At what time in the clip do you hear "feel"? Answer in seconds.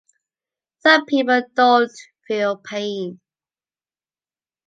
2.27-2.57